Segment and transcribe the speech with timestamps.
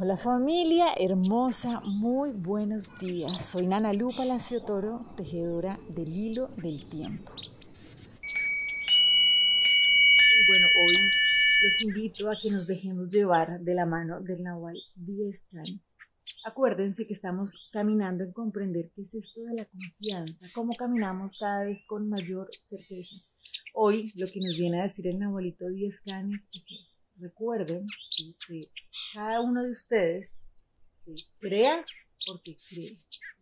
[0.00, 3.44] Hola familia hermosa, muy buenos días.
[3.44, 7.32] Soy Nana Lu Palacio Toro, tejedora del hilo del tiempo.
[10.20, 10.96] Y bueno, hoy
[11.64, 15.64] los invito a que nos dejemos llevar de la mano del Nahual Diestan.
[16.44, 21.64] Acuérdense que estamos caminando en comprender qué es esto de la confianza, cómo caminamos cada
[21.64, 23.16] vez con mayor certeza.
[23.74, 26.76] Hoy lo que nos viene a decir el Nahualito Diestan es que
[27.16, 27.84] recuerden
[28.46, 28.60] que
[29.14, 30.40] cada uno de ustedes
[31.38, 31.84] crea
[32.26, 32.96] porque cree.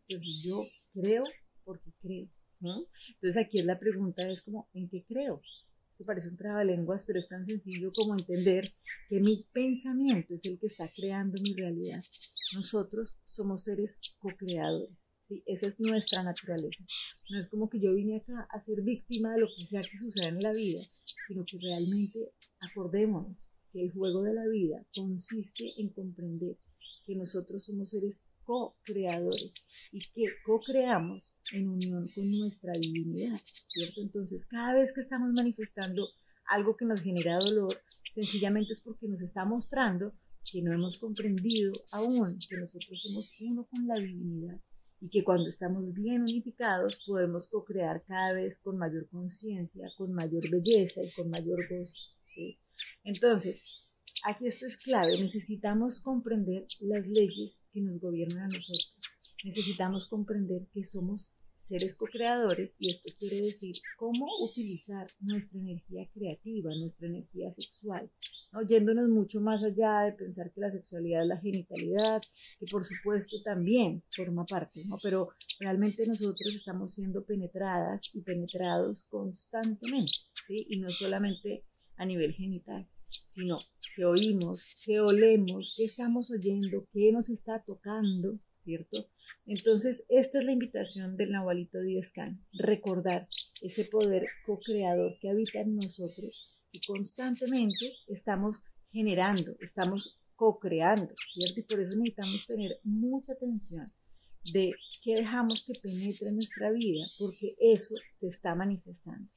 [0.09, 1.25] Entonces yo creo
[1.65, 2.29] porque creo.
[2.61, 5.43] Entonces aquí es la pregunta, es como, ¿en qué creo?
[5.91, 8.65] Esto parece un trabalenguas, pero es tan sencillo como entender
[9.09, 12.03] que mi pensamiento es el que está creando mi realidad.
[12.55, 15.11] Nosotros somos seres co-creadores.
[15.23, 15.43] ¿sí?
[15.47, 16.85] Esa es nuestra naturaleza.
[17.31, 19.99] No es como que yo vine acá a ser víctima de lo que sea que
[19.99, 20.81] suceda en la vida,
[21.29, 23.49] sino que realmente acordémonos
[23.83, 26.57] el juego de la vida consiste en comprender
[27.05, 29.55] que nosotros somos seres co-creadores
[29.93, 34.01] y que co-creamos en unión con nuestra divinidad, ¿cierto?
[34.01, 36.09] Entonces, cada vez que estamos manifestando
[36.49, 37.77] algo que nos genera dolor,
[38.15, 40.13] sencillamente es porque nos está mostrando
[40.51, 44.61] que no hemos comprendido aún que nosotros somos uno con la divinidad
[45.01, 50.49] y que cuando estamos bien unificados podemos co-crear cada vez con mayor conciencia, con mayor
[50.49, 51.95] belleza y con mayor gozo,
[52.27, 52.59] ¿sí?
[53.05, 53.93] Entonces,
[54.25, 58.95] aquí esto es clave, necesitamos comprender las leyes que nos gobiernan a nosotros.
[59.45, 61.29] Necesitamos comprender que somos
[61.67, 68.09] seres co-creadores y esto quiere decir cómo utilizar nuestra energía creativa, nuestra energía sexual,
[68.53, 68.63] ¿no?
[68.63, 72.23] yéndonos mucho más allá de pensar que la sexualidad es la genitalidad,
[72.59, 74.97] que por supuesto también forma parte, ¿no?
[75.03, 80.13] pero realmente nosotros estamos siendo penetradas y penetrados constantemente,
[80.49, 81.65] y no solamente
[81.97, 82.89] a nivel genital,
[83.29, 83.57] sino
[83.95, 89.09] que oímos, que olemos, que estamos oyendo, que nos está tocando, ¿cierto?
[89.47, 93.27] Entonces, esta es la invitación del Nahualito Diezcan, recordar
[93.63, 98.59] ese poder co-creador que habita en nosotros y constantemente estamos
[98.91, 101.61] generando, estamos co-creando, ¿cierto?
[101.61, 103.93] Y por eso necesitamos tener mucha atención
[104.53, 109.31] de qué dejamos que penetre en nuestra vida, porque eso se está manifestando.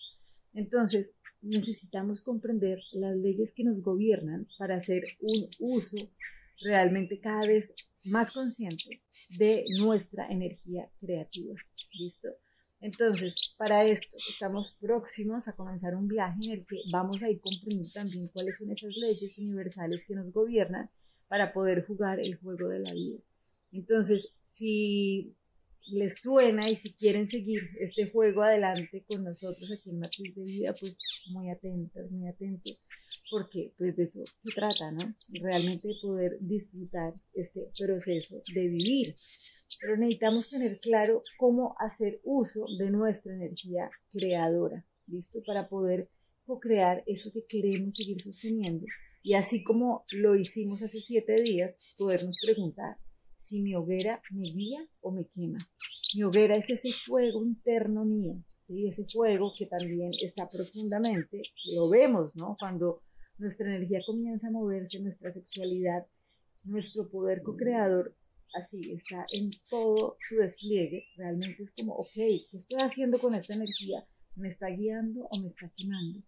[0.53, 5.97] Entonces, necesitamos comprender las leyes que nos gobiernan para hacer un uso
[6.63, 9.01] realmente cada vez más consciente
[9.37, 11.55] de nuestra energía creativa.
[11.93, 12.29] ¿Listo?
[12.81, 17.39] Entonces, para esto estamos próximos a comenzar un viaje en el que vamos a ir
[17.41, 20.85] comprendiendo también cuáles son esas leyes universales que nos gobiernan
[21.27, 23.19] para poder jugar el juego de la vida.
[23.71, 25.35] Entonces, si
[25.91, 30.43] les suena y si quieren seguir este juego adelante con nosotros aquí en Matriz de
[30.43, 30.97] Vida, pues
[31.31, 32.85] muy atentos, muy atentos,
[33.29, 35.15] porque pues de eso se trata, ¿no?
[35.41, 39.15] Realmente de poder disfrutar este proceso de vivir.
[39.79, 45.41] Pero necesitamos tener claro cómo hacer uso de nuestra energía creadora, ¿listo?
[45.45, 46.09] Para poder
[46.45, 48.85] co-crear eso que queremos seguir sosteniendo.
[49.23, 52.97] Y así como lo hicimos hace siete días, podernos preguntar,
[53.39, 55.57] si mi hoguera me guía o me quema.
[56.15, 58.87] Mi hoguera es ese fuego interno mío, ¿sí?
[58.87, 61.41] ese fuego que también está profundamente,
[61.75, 62.55] lo vemos, ¿no?
[62.59, 63.01] Cuando
[63.37, 66.05] nuestra energía comienza a moverse, nuestra sexualidad,
[66.63, 68.15] nuestro poder co-creador,
[68.53, 73.53] así está en todo su despliegue, realmente es como, ok, ¿qué estoy haciendo con esta
[73.53, 74.05] energía?
[74.35, 76.21] ¿Me está guiando o me está quemando?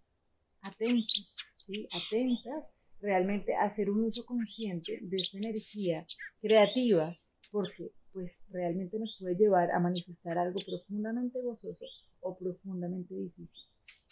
[0.62, 1.88] Atentos, ¿sí?
[1.92, 2.66] Atentas
[3.02, 6.06] realmente hacer un uso consciente de esta energía
[6.42, 7.16] creativa,
[7.52, 11.86] porque pues realmente nos puede llevar a manifestar algo profundamente gozoso
[12.22, 13.62] o profundamente difícil.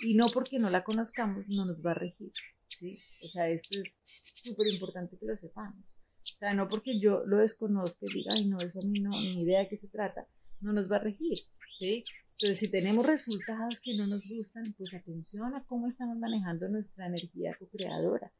[0.02, 2.32] Y no porque no la conozcamos, no nos va a regir.
[2.68, 2.94] ¿sí?
[3.24, 5.84] O sea, esto es súper importante que lo sepamos.
[6.24, 9.10] O sea, no porque yo lo desconozca y diga, ay, no, eso a mí no,
[9.10, 10.28] ni idea de qué se trata,
[10.62, 11.38] no nos va a regir.
[11.80, 12.04] ¿sí?
[12.34, 17.08] Entonces, si tenemos resultados que no nos gustan, pues atención a cómo estamos manejando nuestra
[17.08, 18.32] energía co-creadora.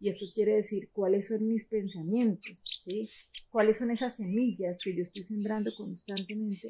[0.00, 3.08] Y esto quiere decir cuáles son mis pensamientos, ¿sí?
[3.50, 6.68] Cuáles son esas semillas que yo estoy sembrando constantemente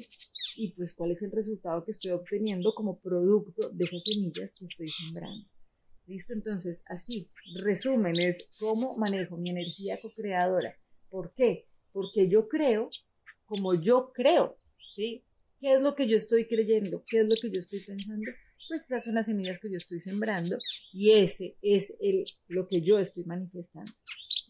[0.57, 4.65] y pues cuál es el resultado que estoy obteniendo como producto de esas semillas que
[4.65, 5.47] estoy sembrando.
[6.07, 6.33] ¿Listo?
[6.33, 7.29] Entonces, así,
[7.63, 10.75] resumen, es cómo manejo mi energía co-creadora.
[11.09, 11.67] ¿Por qué?
[11.93, 12.89] Porque yo creo
[13.45, 14.57] como yo creo,
[14.95, 15.23] ¿sí?
[15.59, 17.03] ¿Qué es lo que yo estoy creyendo?
[17.07, 18.31] ¿Qué es lo que yo estoy pensando?
[18.67, 20.57] Pues esas son las semillas que yo estoy sembrando
[20.93, 23.91] y ese es el, lo que yo estoy manifestando.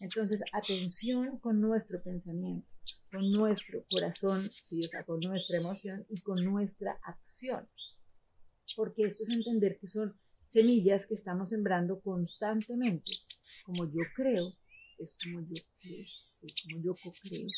[0.00, 2.66] Entonces, atención con nuestro pensamiento,
[3.10, 4.80] con nuestro corazón, ¿sí?
[4.84, 7.68] o sea, con nuestra emoción y con nuestra acción.
[8.76, 10.16] Porque esto es entender que son
[10.48, 13.12] semillas que estamos sembrando constantemente.
[13.64, 14.54] Como yo creo,
[14.98, 16.04] es como yo creo,
[16.42, 17.48] es como yo co-creo.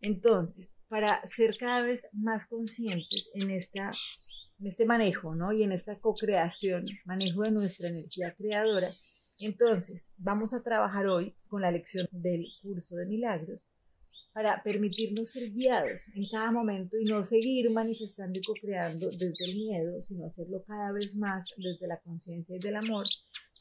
[0.00, 3.90] Entonces, para ser cada vez más conscientes en, esta,
[4.58, 5.52] en este manejo, ¿no?
[5.52, 8.88] Y en esta co-creación, manejo de nuestra energía creadora,
[9.40, 13.60] entonces vamos a trabajar hoy con la lección del curso de milagros
[14.32, 19.54] para permitirnos ser guiados en cada momento y no seguir manifestando y co-creando desde el
[19.54, 23.06] miedo, sino hacerlo cada vez más desde la conciencia y del amor.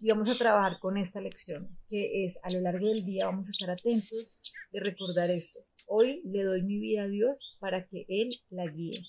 [0.02, 3.48] Y vamos a trabajar con esta lección, que es a lo largo del día vamos
[3.48, 4.40] a estar atentos
[4.72, 5.60] de recordar esto.
[5.88, 9.00] Hoy le doy mi vida a Dios para que Él la guíe.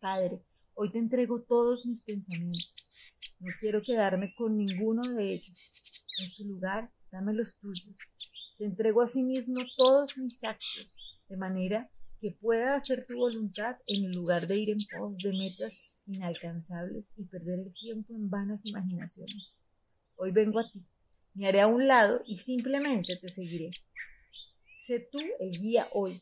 [0.00, 0.42] Padre,
[0.78, 2.74] hoy te entrego todos mis pensamientos.
[3.40, 5.72] No quiero quedarme con ninguno de ellos.
[6.20, 7.96] En su lugar, dame los tuyos
[8.58, 10.96] te entrego a sí mismo todos mis actos,
[11.28, 11.88] de manera
[12.20, 17.24] que pueda hacer tu voluntad en lugar de ir en pos de metas inalcanzables y
[17.30, 19.54] perder el tiempo en vanas imaginaciones.
[20.16, 20.84] Hoy vengo a ti,
[21.34, 23.70] me haré a un lado y simplemente te seguiré.
[24.80, 26.12] Sé tú el guía hoy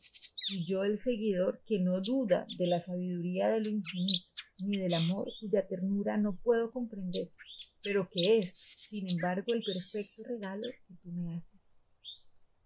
[0.49, 4.93] y yo el seguidor que no duda de la sabiduría de lo infinito ni del
[4.93, 7.31] amor cuya ternura no puedo comprender,
[7.83, 11.71] pero que es, sin embargo, el perfecto regalo que tú me haces.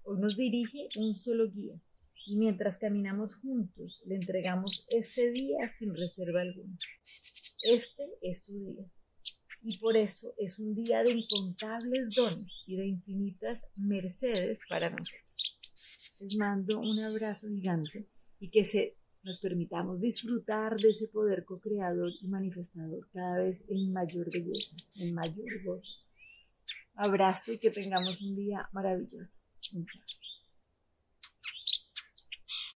[0.03, 1.79] Hoy nos dirige un solo guía
[2.25, 6.77] y mientras caminamos juntos le entregamos este día sin reserva alguna.
[7.63, 8.85] Este es su día
[9.63, 15.37] y por eso es un día de incontables dones y de infinitas mercedes para nosotros.
[16.19, 18.07] Les mando un abrazo gigante
[18.39, 23.93] y que se nos permitamos disfrutar de ese poder co-creador y manifestador cada vez en
[23.93, 25.93] mayor belleza, en mayor gozo.
[26.95, 29.39] Abrazo y que tengamos un día maravilloso.
[29.73, 30.30] 你讲。